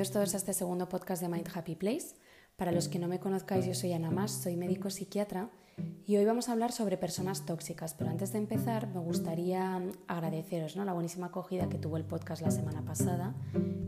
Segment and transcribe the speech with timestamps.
[0.00, 2.14] bienvenidos todos a este segundo podcast de Mind Happy Place.
[2.56, 5.50] Para los que no me conozcáis, yo soy Ana Más, soy médico psiquiatra
[6.06, 7.92] y hoy vamos a hablar sobre personas tóxicas.
[7.92, 10.86] Pero antes de empezar, me gustaría agradeceros ¿no?
[10.86, 13.34] la buenísima acogida que tuvo el podcast la semana pasada.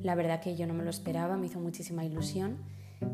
[0.03, 2.59] La verdad que yo no me lo esperaba, me hizo muchísima ilusión.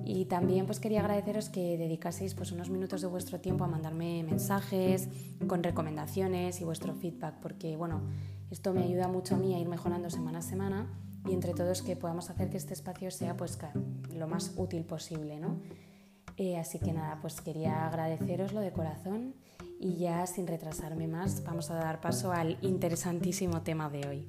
[0.04, 4.24] Y también pues quería agradeceros que dedicaseis pues unos minutos de vuestro tiempo a mandarme
[4.24, 5.08] mensajes
[5.46, 8.02] con recomendaciones y vuestro feedback, porque bueno,
[8.50, 11.82] esto me ayuda mucho a mí a ir mejorando semana a semana y entre todos
[11.82, 13.59] que podamos hacer que este espacio sea pues
[14.14, 15.60] lo más útil posible, ¿no?
[16.37, 19.34] Eh, así que nada, pues quería agradeceroslo de corazón
[19.80, 24.28] y ya sin retrasarme más vamos a dar paso al interesantísimo tema de hoy.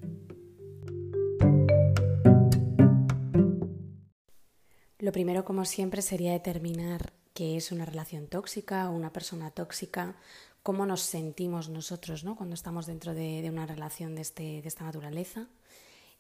[4.98, 10.16] Lo primero, como siempre, sería determinar qué es una relación tóxica o una persona tóxica,
[10.62, 12.36] cómo nos sentimos nosotros ¿no?
[12.36, 15.48] cuando estamos dentro de, una relación de, este, de esta naturaleza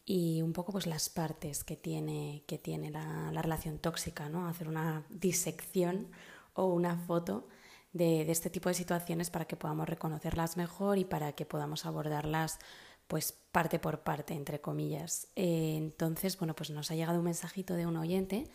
[0.06, 4.48] y un poco pues las partes que tiene, que tiene la, relación tóxica, ¿no?
[4.48, 6.08] Hacer una disección
[6.54, 7.48] o una foto
[7.94, 12.60] de, este tipo de situaciones para que podamos reconocerlas mejor y para que podamos abordarlas
[13.08, 15.28] pues parte por parte, entre comillas.
[15.36, 18.50] Eh, entonces, bueno, pues nos ha llegado un mensajito de un oyente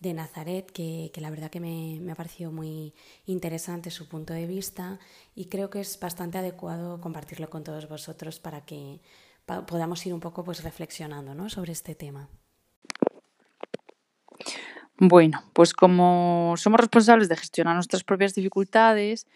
[0.00, 2.94] de Nazaret que, la verdad que me, me, ha parecido muy
[3.26, 4.98] interesante su punto de vista
[5.34, 9.00] y creo que es bastante adecuado compartirlo con todos vosotros para que
[9.66, 11.48] podamos ir un poco pues reflexionando ¿no?
[11.48, 12.28] sobre este tema.
[14.98, 19.26] Bueno, pues como somos responsables de gestionar nuestras propias dificultades,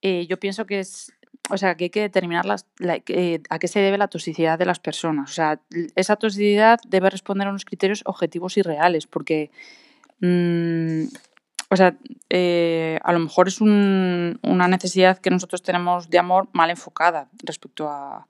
[0.00, 1.12] eh, yo pienso que es,
[1.50, 2.46] o sea, que hay que determinar
[2.80, 5.30] eh, a qué se debe la toxicidad de las personas.
[5.30, 5.60] O sea,
[5.94, 9.50] esa toxicidad debe responder a unos criterios objetivos y reales, porque,
[10.20, 11.04] mm,
[11.68, 11.98] o sea,
[12.30, 17.90] eh, a lo mejor es una necesidad que nosotros tenemos de amor mal enfocada respecto
[17.90, 18.26] a,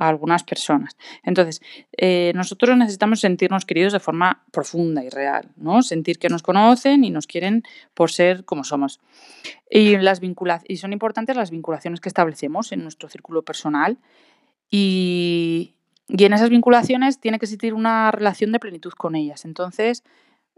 [0.00, 0.96] a algunas personas.
[1.22, 1.60] Entonces,
[1.96, 5.82] eh, nosotros necesitamos sentirnos queridos de forma profunda y real, ¿no?
[5.82, 7.62] Sentir que nos conocen y nos quieren
[7.94, 9.00] por ser como somos.
[9.70, 10.20] Y, las
[10.66, 13.98] y son importantes las vinculaciones que establecemos en nuestro círculo personal
[14.70, 15.74] y,
[16.08, 19.44] en esas vinculaciones tiene que existir una relación de plenitud con ellas.
[19.44, 20.02] Entonces,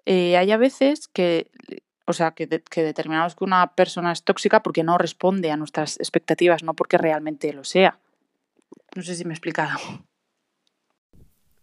[0.07, 1.51] eh, hay a veces que
[2.07, 5.99] o sea, que, que, determinamos que una persona es tóxica porque no responde a nuestras
[5.99, 7.99] expectativas, no porque realmente lo sea.
[8.95, 9.79] No sé si me he explicado.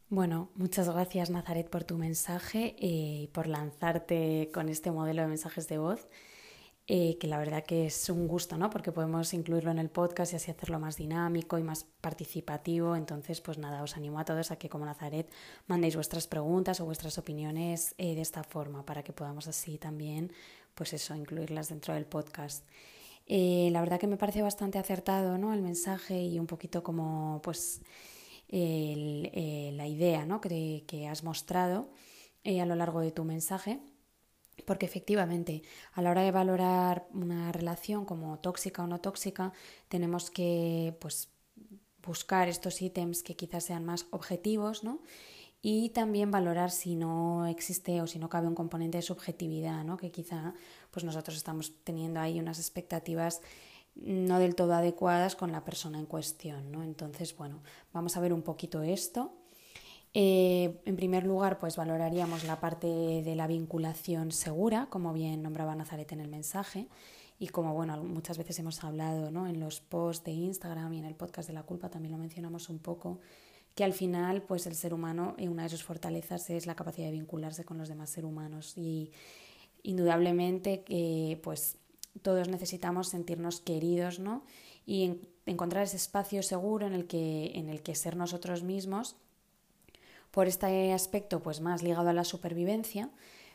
[0.10, 5.28] Bueno, muchas gracias Nazaret por tu mensaje eh, y por lanzarte con este modelo de
[5.28, 6.08] mensajes de voz,
[6.88, 8.72] eh, que la verdad que es un gusto, ¿no?
[8.72, 12.96] Porque podemos incluirlo en el podcast y así hacerlo más dinámico y más participativo.
[12.96, 15.30] Entonces, pues nada, os animo a todos a que como Nazaret
[15.68, 20.34] mandéis vuestras preguntas o vuestras opiniones eh, de esta forma para que podamos así también,
[20.74, 22.66] pues eso, incluirlas dentro del podcast.
[23.32, 25.54] Eh, la verdad que me parece bastante acertado ¿no?
[25.54, 27.80] el mensaje y un poquito como pues
[28.50, 30.42] eh, la idea ¿no?
[30.42, 31.92] que, que, has mostrado
[32.44, 33.80] eh, a lo largo de tu mensaje.
[34.66, 35.62] Porque efectivamente,
[35.94, 39.54] a la hora de valorar una relación como tóxica o no tóxica,
[39.88, 41.30] tenemos que pues,
[42.04, 45.02] buscar estos ítems que quizás sean más objetivos, ¿no?
[45.62, 49.98] y también valorar si no existe o si no cabe un componente de subjetividad, ¿no?
[49.98, 50.54] que quizá
[50.92, 53.42] pues nosotros estamos teniendo ahí unas expectativas
[53.96, 56.72] no del todo adecuadas con la persona en cuestión.
[56.72, 56.84] ¿no?
[56.84, 57.62] Entonces, bueno,
[57.94, 59.34] vamos a ver un poquito esto.
[60.14, 65.76] Eh, en primer lugar, pues valoraríamos la parte de la vinculación segura, como bien nombraba
[65.76, 66.88] Nazaret en el mensaje,
[67.38, 69.48] y como bueno, muchas veces hemos hablado ¿no?
[69.48, 72.70] en los posts de Instagram y en el podcast de la culpa también lo mencionamos
[72.70, 73.20] un poco,
[73.76, 77.06] que al final pues el ser humano, eh, una de sus fortalezas es la capacidad
[77.08, 79.12] de vincularse con los demás seres humanos y
[79.84, 81.78] indudablemente que pues
[82.22, 84.44] todos necesitamos sentirnos queridos, ¿no?
[84.86, 89.16] Y encontrar ese espacio seguro en el que en el que ser nosotros mismos
[90.32, 93.10] por este aspecto pues más ligado a la supervivencia,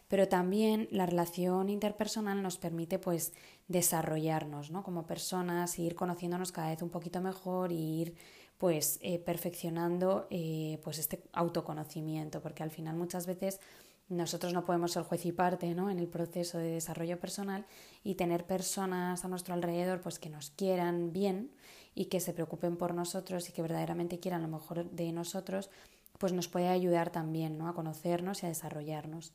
[0.09, 3.33] pero también la relación interpersonal nos permite pues
[3.69, 4.83] desarrollarnos, ¿no?
[4.83, 8.15] Como personas, ir conociéndonos cada vez un poquito mejor y ir
[8.59, 13.61] pues eh, perfeccionando eh, pues este autoconocimiento, porque al final muchas veces
[14.09, 15.91] nosotros no podemos ser juez y parte ¿no?
[15.91, 17.65] en el proceso de desarrollo personal
[18.03, 21.51] y tener personas a nuestro alrededor pues que nos quieran bien
[21.95, 25.71] y que se preocupen por nosotros y que verdaderamente quieran lo mejor de nosotros,
[26.19, 27.69] pues nos puede ayudar también ¿no?
[27.69, 29.33] a conocernos y a desarrollarnos.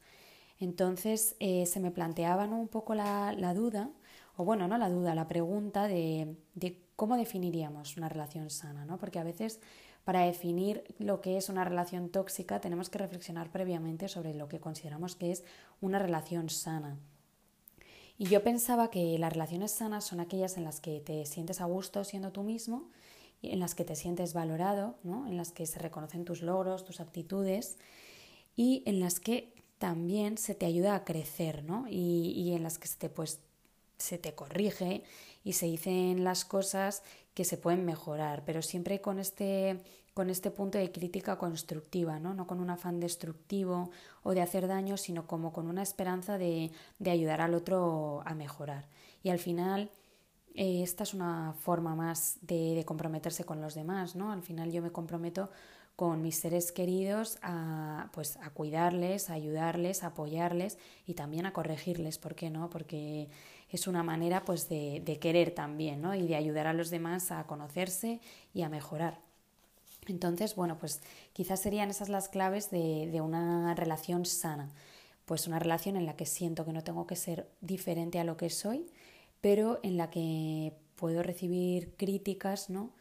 [0.60, 3.90] Entonces eh, se me planteaba un poco la, la, duda,
[4.36, 8.86] o bueno, no la duda, la pregunta de, de ¿cómo definiríamos una relación sana?
[8.86, 8.98] ¿no?
[8.98, 9.62] Porque a veces
[10.10, 14.60] para definir lo que es una relación tóxica tenemos que reflexionar previamente sobre lo que
[14.60, 15.44] consideramos que es
[15.82, 16.98] una relación sana.
[18.18, 21.66] Y yo pensaba que las relaciones sanas son aquellas en las que te sientes a
[21.66, 22.90] gusto siendo tú mismo,
[23.44, 25.28] en las que te sientes valorado, ¿no?
[25.28, 27.78] en las que se reconocen tus logros, tus aptitudes
[28.56, 31.86] y en las que también se te ayuda a crecer, ¿no?
[31.88, 33.42] Y, y en las que se te, pues,
[34.00, 35.04] se te corrige
[35.44, 37.04] y se dicen las cosas
[37.40, 39.82] que se pueden mejorar, pero siempre con este,
[40.14, 42.34] con este punto de crítica constructiva, ¿no?
[42.34, 43.92] no con un afán destructivo
[44.24, 48.36] o de hacer daño, sino como con una esperanza de, de ayudar al otro a
[48.36, 48.90] mejorar.
[49.24, 49.90] Y al final,
[50.54, 54.34] eh, esta es una forma más de, comprometerse con los demás, ¿no?
[54.34, 55.50] Al final yo me comprometo
[55.96, 61.54] con mis seres queridos a, pues, a cuidarles, a ayudarles, a apoyarles y también a
[61.54, 62.70] corregirles, ¿por qué no?
[62.70, 63.30] Porque
[63.72, 66.16] es una manera pues de, de querer también, ¿no?
[66.16, 68.20] Y de ayudar a los demás a conocerse
[68.54, 69.20] y a mejorar.
[70.08, 71.02] Entonces, bueno, pues
[71.34, 74.70] quizás serían esas las claves de, de, una relación sana.
[75.26, 78.36] Pues una relación en la que siento que no tengo que ser diferente a lo
[78.36, 78.88] que soy,
[79.42, 82.92] pero en la que puedo recibir críticas, ¿no?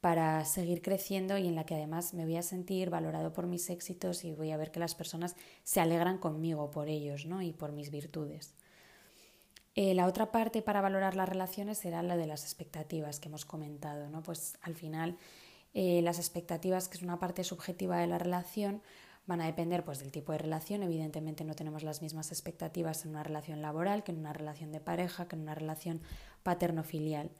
[0.00, 3.68] Para seguir creciendo y en la que además me voy a sentir valorado por mis
[3.70, 7.42] éxitos y voy a ver que las personas se alegran conmigo por ellos, ¿no?
[7.42, 8.54] Y por mis virtudes.
[9.82, 13.46] Eh, la otra parte para valorar las relaciones será la de las expectativas que hemos
[13.46, 14.22] comentado, ¿no?
[14.22, 15.16] Pues al final
[15.72, 18.82] eh, las expectativas, que es una parte subjetiva de la relación,
[19.24, 20.82] van a depender pues, del tipo de relación.
[20.82, 24.80] Evidentemente no tenemos las mismas expectativas en una relación laboral que en una relación de
[24.80, 26.02] pareja, que en una relación
[26.42, 27.30] paterno-filial.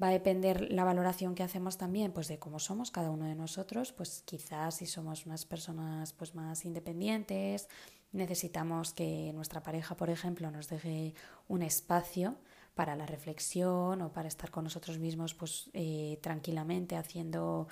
[0.00, 3.34] Va a depender la valoración que hacemos también pues, de cómo somos cada uno de
[3.34, 3.90] nosotros.
[3.90, 7.68] Pues quizás si somos unas personas pues, más independientes,
[8.12, 11.14] necesitamos que nuestra pareja, por ejemplo, nos deje
[11.48, 12.36] un espacio
[12.74, 17.68] para la reflexión o para estar con nosotros mismos pues, eh, tranquilamente haciendo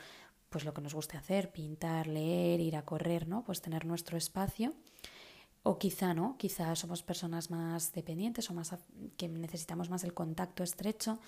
[0.48, 3.44] pues, lo que nos guste hacer, pintar, leer, ir a correr, ¿no?
[3.44, 4.74] pues tener nuestro espacio.
[5.62, 8.74] O quizá no, quizá somos personas más dependientes o más
[9.18, 11.18] que necesitamos más el contacto estrecho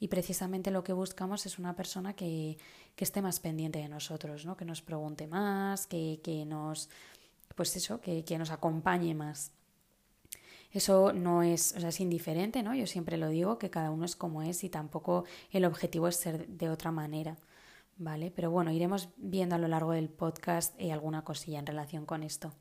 [0.00, 2.56] y precisamente lo que buscamos es una persona que,
[2.96, 4.56] que esté más pendiente de nosotros, ¿no?
[4.56, 6.88] que nos pregunte más, que, que nos
[7.54, 9.52] pues eso, que, que nos acompañe más.
[10.72, 12.74] Eso no es, o sea, es indiferente, ¿no?
[12.74, 16.16] Yo siempre lo digo, que cada uno es como es y tampoco el objetivo es
[16.16, 17.36] ser de otra manera,
[17.98, 18.30] ¿vale?
[18.30, 22.22] Pero bueno, iremos viendo a lo largo del podcast eh, alguna cosilla en relación con
[22.22, 22.54] esto.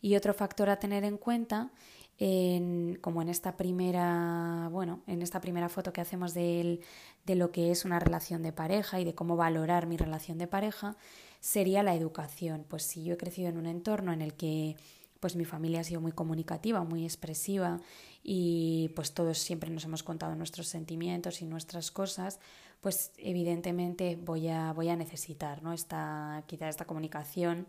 [0.00, 1.70] Y otro factor a tener en cuenta,
[2.18, 6.80] en, como en esta primera, bueno, en esta primera foto que hacemos de,
[7.24, 10.48] de lo que es una relación de pareja y de cómo valorar mi relación de
[10.48, 10.96] pareja,
[11.44, 12.64] sería la educación.
[12.66, 14.76] Pues si yo he crecido en un entorno en el que
[15.20, 17.80] pues mi familia ha sido muy comunicativa, muy expresiva
[18.22, 22.40] y pues todos siempre nos hemos contado nuestros sentimientos y nuestras cosas,
[22.80, 25.74] pues evidentemente voy a, voy a necesitar ¿no?
[25.74, 27.66] esta, quizá esta comunicación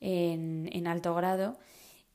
[0.00, 1.58] en, en alto grado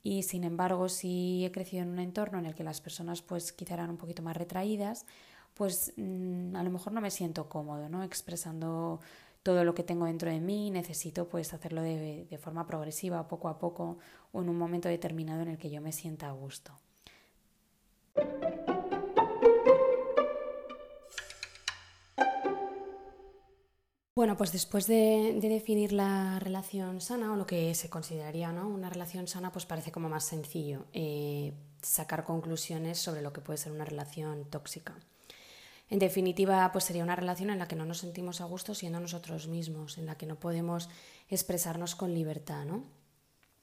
[0.02, 3.52] y sin embargo si he crecido en un entorno en el que las personas pues
[3.52, 5.04] quizá eran un poquito más retraídas,
[5.52, 8.02] pues mmm, a lo mejor no me siento cómodo, ¿no?
[8.02, 9.00] Expresando
[9.42, 13.58] todo lo que tengo dentro de mí, necesito pues hacerlo de, forma progresiva, poco a
[13.58, 13.98] poco,
[14.32, 16.72] o en un momento determinado en el que yo me sienta a gusto.
[24.14, 28.68] Bueno, pues después de, de, definir la relación sana o lo que se consideraría ¿no?
[28.68, 33.56] una relación sana, pues parece como más sencillo eh, sacar conclusiones sobre lo que puede
[33.56, 34.94] ser una relación tóxica.
[35.92, 38.98] En definitiva, pues sería una relación en la que no nos sentimos a gusto siendo
[38.98, 40.88] nosotros mismos, en la que no podemos
[41.28, 42.84] expresarnos con libertad, ¿no?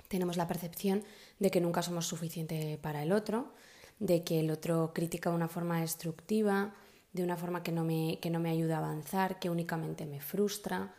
[0.08, 1.04] Tenemos la percepción
[1.40, 3.56] de que nunca somos suficiente para el otro,
[3.98, 6.76] de que el otro critica de una forma destructiva,
[7.14, 10.22] de una forma que no me, que no me ayuda a avanzar, que únicamente me
[10.22, 10.94] frustra,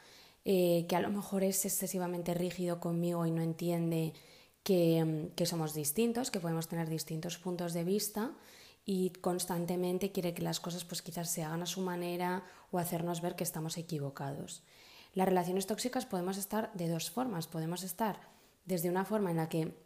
[0.44, 4.14] eh, que a lo mejor es excesivamente rígido conmigo y no entiende
[4.64, 8.32] que, que somos distintos, que podemos tener distintos puntos de vista
[8.92, 12.42] y constantemente quiere que las cosas pues quizás se hagan a su manera
[12.72, 14.64] o hacernos ver que estamos equivocados.
[15.14, 17.46] Las relaciones tóxicas podemos estar de dos formas.
[17.46, 18.18] Podemos estar
[18.64, 19.76] desde una forma en la que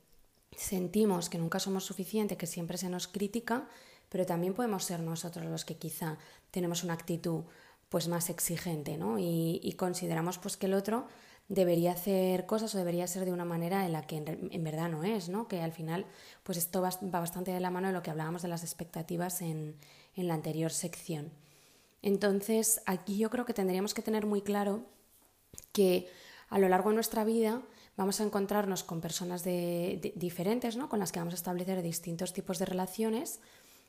[0.56, 3.68] sentimos que nunca somos suficiente, que siempre se nos critica,
[4.08, 6.16] pero también podemos ser nosotros los que quizá
[6.50, 7.42] tenemos una actitud
[7.90, 9.18] pues más exigente ¿no?
[9.18, 11.08] y, y consideramos pues que el otro
[11.48, 15.04] debería hacer cosas o debería ser de una manera en la que en, verdad no
[15.04, 15.46] es, ¿no?
[15.46, 16.06] Que al final,
[16.42, 19.42] pues esto va, va, bastante de la mano de lo que hablábamos de las expectativas
[19.42, 19.76] en,
[20.16, 21.32] en la anterior sección.
[22.02, 24.84] Entonces, aquí yo creo que tendríamos que tener muy claro
[25.72, 26.08] que
[26.48, 27.62] a lo largo de nuestra vida
[27.96, 30.88] vamos a encontrarnos con personas de, de, diferentes, ¿no?
[30.88, 33.40] Con las que vamos a establecer distintos tipos de relaciones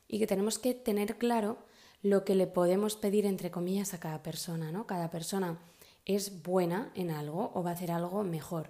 [0.08, 1.58] y que tenemos que tener claro
[2.02, 4.86] lo que le podemos pedir, entre comillas, a cada persona, ¿no?
[4.86, 5.58] Cada persona
[6.06, 8.70] es buena en algo o va a hacer algo mejor.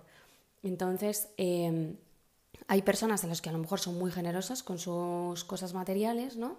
[0.63, 1.96] Entonces, eh,
[2.68, 6.38] hay personas en las que a lo mejor son muy generosas con sus cosas materiales,
[6.38, 6.58] ¿no?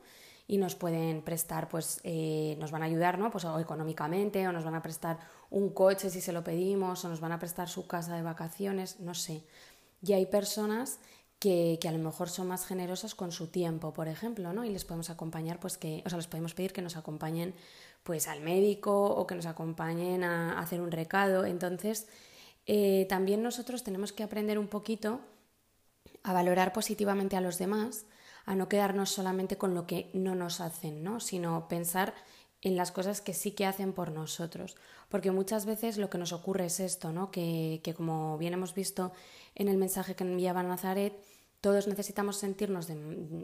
[0.48, 3.30] Y nos pueden prestar, pues, eh, nos van a ayudar, ¿no?
[3.30, 5.18] Pues o económicamente, o nos van a prestar
[5.50, 9.00] un coche si se lo pedimos, o nos van a prestar su casa de vacaciones,
[9.00, 9.42] no sé.
[10.02, 11.00] Y hay personas
[11.38, 14.64] que, a lo mejor son más generosas con su tiempo, por ejemplo, ¿no?
[14.64, 17.54] Y les podemos acompañar, pues que, o sea, les podemos pedir que nos acompañen
[18.06, 21.44] pues al médico o que nos acompañen a, hacer un recado.
[21.44, 22.06] Entonces,
[22.64, 25.20] eh, también nosotros tenemos que aprender un poquito
[26.22, 28.06] a valorar positivamente a los demás,
[28.44, 31.18] a no quedarnos solamente con lo que no nos hacen, ¿no?
[31.18, 32.14] Sino pensar
[32.62, 34.76] en las cosas que sí que hacen por nosotros.
[35.08, 37.32] Porque muchas veces lo que nos ocurre es esto, ¿no?
[37.32, 39.12] Que, que como bien hemos visto
[39.56, 41.12] en el mensaje que enviaba Nazaret,
[41.60, 42.86] todos necesitamos sentirnos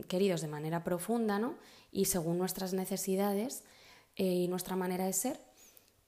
[0.06, 1.56] queridos de manera profunda, ¿no?
[1.90, 3.64] Y según nuestras necesidades
[4.16, 5.40] eh, y nuestra manera de ser.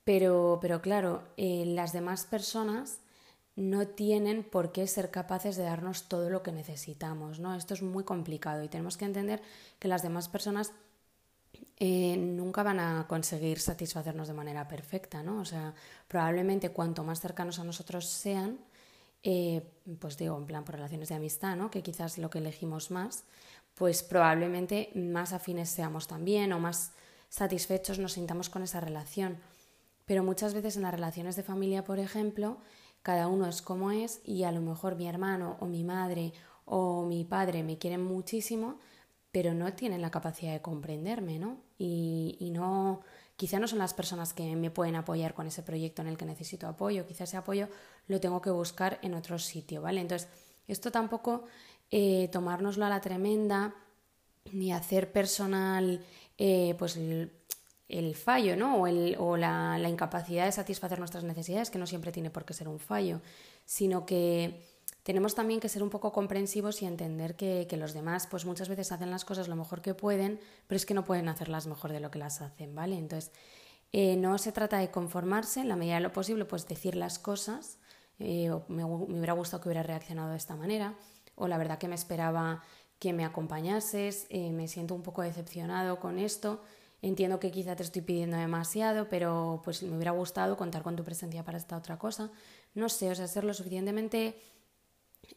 [0.04, 3.00] Pero, pero claro, eh, las demás personas
[3.56, 7.54] no tienen por qué ser capaces de darnos todo lo que necesitamos, ¿no?
[7.54, 9.40] Esto es muy complicado y tenemos que entender
[9.78, 10.72] que las demás personas
[11.78, 15.40] eh, nunca van a conseguir satisfacernos de manera perfecta, ¿no?
[15.40, 15.74] O sea,
[16.08, 18.58] probablemente cuanto más cercanos a nosotros sean,
[20.00, 21.70] pues digo, en plan por relaciones de amistad, ¿no?
[21.70, 23.24] Que quizás lo que elegimos más,
[23.74, 26.92] pues probablemente más afines seamos también o más
[27.34, 29.38] satisfechos nos sintamos con esa relación.
[30.06, 32.58] Pero muchas veces en las relaciones de familia, por ejemplo,
[33.02, 36.32] cada uno es como es y a lo mejor mi hermano o mi madre
[36.64, 38.78] o mi padre me quieren muchísimo,
[39.32, 41.56] pero no tienen la capacidad de comprenderme, ¿no?
[41.76, 43.00] Y, y no,
[43.34, 46.26] quizá no son las personas que me pueden apoyar con ese proyecto en el que
[46.26, 47.68] necesito apoyo, quizá ese apoyo
[48.06, 50.00] lo tengo que buscar en otro sitio, ¿vale?
[50.00, 50.28] Entonces,
[50.68, 51.46] esto tampoco
[51.90, 53.74] eh, tomárnoslo a la tremenda
[54.52, 56.04] ni hacer personal
[56.38, 58.82] eh, pues el, fallo, ¿no?
[58.82, 62.78] O, la incapacidad de satisfacer nuestras necesidades, que no siempre tiene por qué ser un
[62.78, 63.20] fallo,
[63.64, 64.60] sino que
[65.04, 68.90] tenemos también que ser un poco comprensivos y entender que, los demás pues muchas veces
[68.90, 72.00] hacen las cosas lo mejor que pueden, pero es que no pueden hacerlas mejor de
[72.00, 72.96] lo que las hacen, ¿vale?
[72.96, 73.30] Entonces,
[73.92, 77.18] eh, no se trata de conformarse, en la medida de lo posible, pues decir las
[77.18, 77.78] cosas,
[78.18, 80.94] eh, me, hubiera gustado que hubiera reaccionado de esta manera,
[81.34, 82.62] o la verdad que me esperaba
[83.04, 86.62] que me acompañases, eh, me siento un poco decepcionado con esto,
[87.02, 91.04] entiendo que quizá te estoy pidiendo demasiado, pero pues me hubiera gustado contar con tu
[91.04, 92.30] presencia para esta otra cosa,
[92.72, 94.40] no sé, o sea, ser lo suficientemente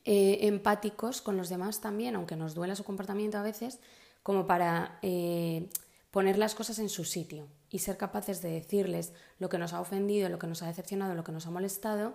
[0.05, 3.81] eh, empáticos con los demás también, aunque nos duela su comportamiento a veces,
[4.23, 5.69] como para eh,
[6.09, 9.81] poner las cosas en su sitio y ser capaces de decirles lo que nos ha
[9.81, 12.13] ofendido, lo que nos ha decepcionado, lo que nos ha molestado,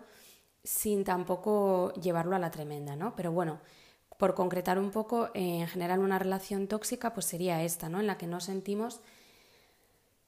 [0.64, 3.14] sin tampoco llevarlo a la tremenda, ¿no?
[3.16, 3.61] Pero bueno,
[4.23, 7.99] por concretar un poco, eh, en general una relación tóxica pues sería esta, ¿no?
[7.99, 9.00] En la que no sentimos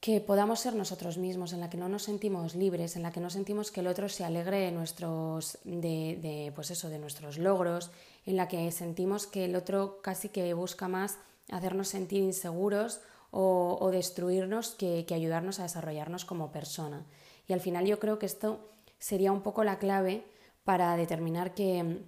[0.00, 3.20] que podamos ser nosotros mismos, en la que no nos sentimos libres, en la que
[3.20, 7.92] no sentimos que el otro se alegre de nuestros, de, pues eso, de nuestros logros,
[8.26, 11.16] en la que sentimos que el otro casi que busca más
[11.52, 12.98] hacernos sentir inseguros
[13.30, 17.06] o, destruirnos que, ayudarnos a desarrollarnos como persona.
[17.46, 18.58] Y al final yo creo que esto
[18.98, 20.24] sería un poco la clave
[20.64, 22.02] para determinar que,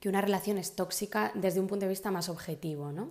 [0.00, 3.10] que una relación es tóxica desde un punto de vista más objetivo, ¿no?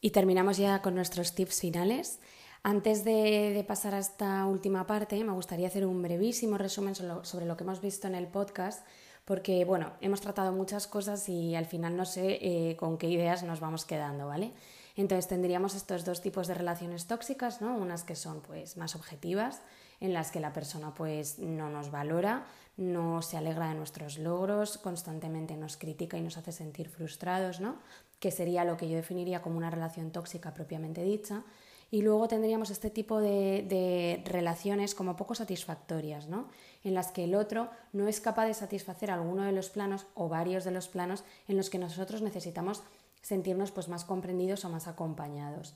[0.00, 2.20] Y terminamos ya con nuestros tips finales.
[2.62, 7.56] Antes de, pasar a esta última parte, me gustaría hacer un brevísimo resumen sobre lo
[7.56, 8.86] que hemos visto en el podcast,
[9.24, 13.42] porque bueno, hemos tratado muchas cosas y al final no sé eh, con qué ideas
[13.44, 14.52] nos vamos quedando, ¿vale?
[14.96, 17.76] Entonces tendríamos estos dos tipos de relaciones tóxicas, ¿no?
[17.76, 19.60] Unas que son pues más objetivas,
[20.00, 22.46] en las que la persona pues no nos valora,
[22.76, 27.76] no se alegra de nuestros logros, constantemente nos critica y nos hace sentir frustrados, ¿no?
[28.18, 31.42] que sería lo que yo definiría como una relación tóxica propiamente dicha,
[31.90, 36.48] y luego tendríamos este tipo de, relaciones como poco satisfactorias, ¿no?
[36.82, 40.28] en las que el otro no es capaz de satisfacer alguno de los planos o
[40.28, 42.82] varios de los planos en los que nosotros necesitamos
[43.24, 45.74] sentirnos pues, más comprendidos o más acompañados.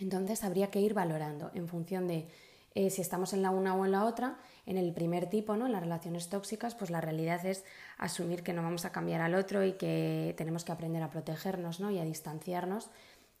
[0.00, 2.28] Entonces habría que ir valorando en función de
[2.74, 5.66] eh, si estamos en la una o en la otra, en el primer tipo, ¿no?
[5.66, 7.64] en las relaciones tóxicas, pues la realidad es
[7.98, 11.78] asumir que no vamos a cambiar al otro y que tenemos que aprender a protegernos
[11.78, 11.90] ¿no?
[11.90, 12.90] y a distanciarnos.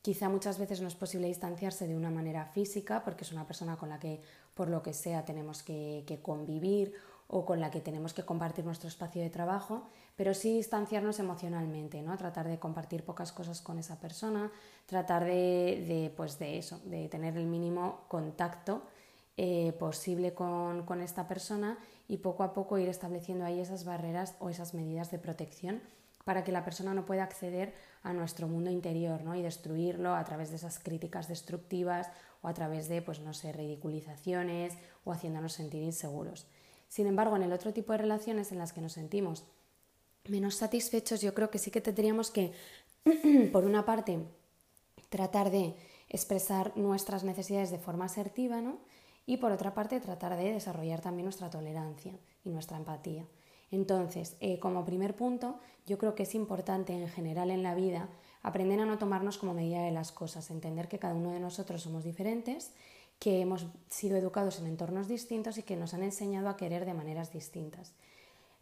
[0.02, 3.76] Quizá muchas veces no es posible distanciarse de una manera física porque es una persona
[3.76, 4.20] con la que,
[4.54, 6.94] por lo que sea, tenemos que, que convivir
[7.28, 12.02] o con la que tenemos que compartir nuestro espacio de trabajo, pero sí distanciarnos emocionalmente,
[12.02, 12.16] ¿no?
[12.16, 14.50] Tratar de compartir pocas cosas con esa persona,
[14.86, 18.82] tratar de, de, pues de eso, de tener el mínimo contacto
[19.36, 24.34] eh, posible con, con, esta persona y poco a poco ir estableciendo ahí esas barreras
[24.40, 25.82] o esas medidas de protección
[26.24, 29.36] para que la persona no pueda acceder a nuestro mundo interior ¿no?
[29.36, 33.52] y destruirlo a través de esas críticas destructivas o a través de, pues no sé,
[33.52, 34.72] ridiculizaciones
[35.04, 36.46] o haciéndonos sentir inseguros.
[36.88, 39.44] Sin embargo, en el otro tipo de relaciones en las que nos sentimos
[40.28, 42.52] menos satisfechos, yo creo que sí que tendríamos que,
[43.52, 44.18] por una parte,
[45.08, 45.74] tratar de
[46.08, 48.78] expresar nuestras necesidades de forma asertiva, ¿no?
[49.26, 52.12] y por otra parte tratar de desarrollar también nuestra tolerancia
[52.44, 53.26] y nuestra empatía.
[53.72, 58.08] Entonces, eh, como primer punto, yo creo que es importante en general en la vida
[58.42, 61.82] aprender a no tomarnos como medida de las cosas, entender que cada uno de nosotros
[61.82, 62.70] somos diferentes,
[63.18, 66.94] que hemos sido educados en entornos distintos y que nos han enseñado a querer de
[66.94, 67.92] maneras distintas.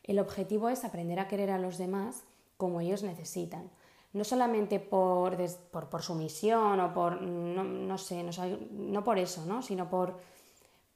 [0.05, 2.23] El objetivo es aprender a querer a los demás
[2.57, 3.71] como ellos necesitan.
[4.13, 5.37] No solamente por,
[5.73, 8.25] por, sumisión o por, no, sé,
[8.71, 9.61] no, por eso, ¿no?
[9.61, 10.15] sino por,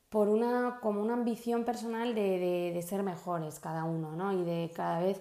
[0.09, 4.33] por una, como una ambición personal de, ser mejores cada uno ¿no?
[4.33, 5.21] y de cada vez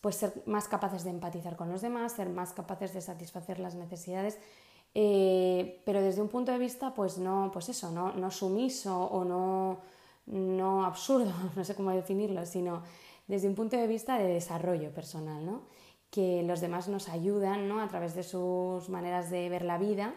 [0.00, 3.74] pues, ser más capaces de empatizar con los demás, ser más capaces de satisfacer las
[3.74, 4.38] necesidades,
[4.94, 9.24] eh, pero desde un punto de vista pues no, pues eso, no, no sumiso o
[9.24, 9.78] no,
[10.26, 12.82] no absurdo, no sé cómo definirlo, sino
[13.26, 15.62] desde un punto de vista de desarrollo personal, ¿no?
[16.12, 17.80] que los demás nos ayudan ¿no?
[17.80, 20.14] a través de sus maneras de ver la vida,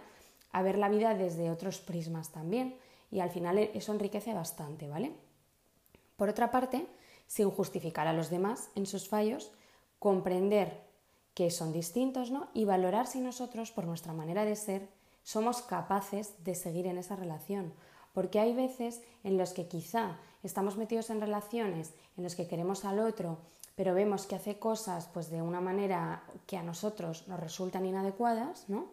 [0.51, 2.77] a ver la vida desde otros prismas también.
[3.11, 5.13] Y al final eso enriquece bastante, ¿vale?
[6.17, 6.85] Por otra parte,
[7.27, 9.53] sin justificar a los demás en sus fallos,
[9.99, 10.83] comprender
[11.33, 12.49] que son distintos ¿no?
[12.53, 14.89] y valorar si nosotros, por nuestra manera de ser,
[15.23, 17.73] somos capaces de seguir en esa relación.
[18.13, 22.85] Porque hay veces en los que quizá estamos metidos en relaciones en los que queremos
[22.85, 23.39] al otro
[23.75, 28.69] pero vemos que hace cosas pues de una manera que a nosotros nos resultan inadecuadas,
[28.69, 28.87] ¿no?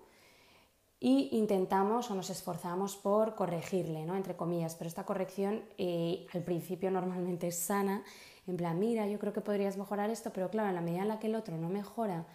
[0.98, 4.16] Y intentamos o nos esforzamos por corregirle, ¿no?
[4.16, 8.04] Entre comillas, pero esta corrección eh, al principio normalmente es sana,
[8.46, 11.08] en plan, mira, yo creo que podrías mejorar esto, pero claro, en la medida en
[11.08, 12.26] la que el otro no mejora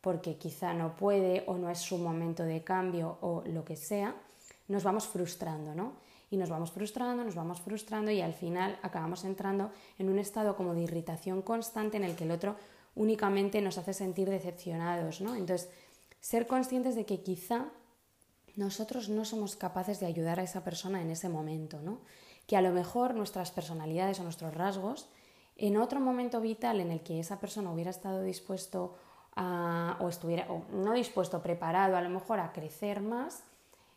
[0.00, 4.14] porque quizá no puede o no es su momento de cambio o lo que sea,
[4.68, 5.94] nos vamos frustrando, ¿no?
[6.30, 10.56] Y nos vamos frustrando, nos vamos frustrando y al final acabamos entrando en un estado
[10.56, 12.56] como de irritación constante en el que el otro
[12.94, 15.34] únicamente nos hace sentir decepcionados, ¿no?
[15.34, 15.70] Entonces,
[16.20, 17.66] ser conscientes de que quizá
[18.56, 22.00] nosotros no somos capaces de ayudar a esa persona en ese momento, ¿no?
[22.46, 25.08] Que a lo mejor nuestras personalidades o nuestros rasgos,
[25.56, 28.96] en otro momento vital en el que esa persona hubiera estado dispuesto
[29.36, 33.44] a, o estuviera, o no dispuesto, preparado a lo mejor a crecer más,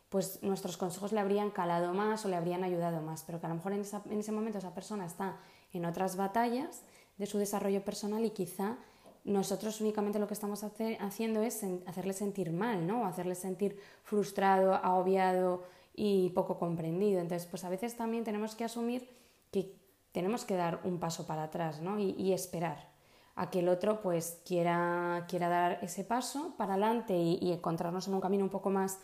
[0.10, 3.50] pues nuestros consejos le habrían calado más o le habrían ayudado más, pero que a
[3.50, 3.82] lo mejor en,
[4.19, 5.38] ese momento esa persona está
[5.72, 6.82] en otras batallas
[7.17, 8.78] de su desarrollo personal y quizá
[9.24, 13.02] nosotros únicamente lo que estamos haciendo es hacerle sentir mal, ¿no?
[13.02, 17.19] O hacerle sentir frustrado, agobiado y poco comprendido.
[17.19, 19.08] Entonces, pues a veces también tenemos que asumir
[19.52, 19.76] que
[20.12, 22.00] tenemos que dar un paso para atrás, ¿no?
[22.00, 22.89] Y, esperar
[23.36, 28.08] a que el otro pues quiera, quiera dar ese paso para adelante y, y encontrarnos
[28.08, 29.00] en un camino un poco más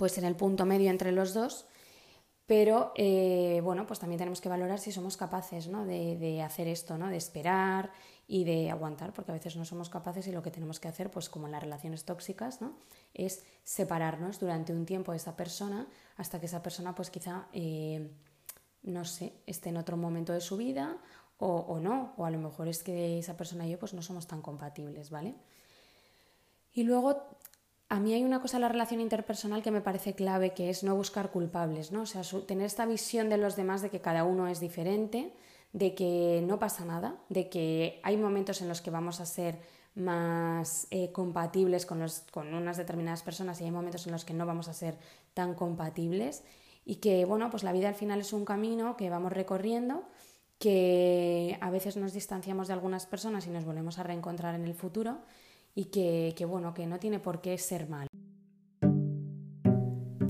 [0.00, 1.66] pues en el punto medio entre los dos,
[2.46, 5.84] pero eh, bueno, pues también tenemos que valorar si somos capaces ¿no?
[5.84, 7.08] de, hacer esto, ¿no?
[7.08, 7.92] de esperar
[8.26, 11.10] y de aguantar, porque a veces no somos capaces y lo que tenemos que hacer,
[11.10, 12.78] pues como en las relaciones tóxicas, ¿no?
[13.12, 15.86] es separarnos durante un tiempo de esa persona
[16.16, 18.10] hasta que esa persona pues quizá, eh,
[18.84, 20.96] no sé, esté en otro momento de su vida
[21.36, 24.00] o, o, no, o a lo mejor es que esa persona y yo pues no
[24.00, 25.34] somos tan compatibles, ¿vale?
[26.72, 27.36] Y luego
[27.90, 30.84] a mí hay una cosa en la relación interpersonal que me parece clave, que es
[30.84, 32.02] no buscar culpables, ¿no?
[32.02, 35.34] O sea, tener esta visión de los demás de que cada uno es diferente,
[35.72, 39.58] de que no pasa nada, de que hay momentos en los que vamos a ser
[39.96, 44.46] más eh, compatibles con, con unas determinadas personas y hay momentos en los que no
[44.46, 44.96] vamos a ser
[45.34, 46.44] tan compatibles
[46.84, 50.04] y que, bueno, pues la vida al final es un camino que vamos recorriendo,
[50.60, 54.74] que a veces nos distanciamos de algunas personas y nos volvemos a reencontrar en el
[54.74, 55.18] futuro
[55.74, 58.06] y que, que, bueno, que no tiene por qué ser mal.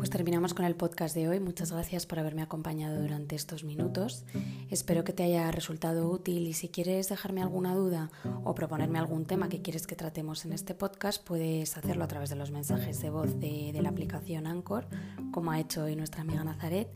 [0.01, 1.41] Pues terminamos con el podcast de hoy.
[1.41, 4.25] Muchas gracias por haberme acompañado durante estos minutos.
[4.71, 8.11] Espero que te haya resultado útil y si quieres dejarme alguna duda
[8.43, 12.31] o proponerme algún tema que quieres que tratemos en este podcast, puedes hacerlo a través
[12.31, 14.89] de los mensajes de voz de, de la aplicación Anchor,
[15.33, 16.89] como ha hecho hoy nuestra amiga Nazaret,